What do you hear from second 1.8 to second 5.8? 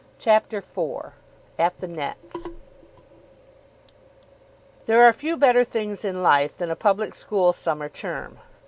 NETS There are few better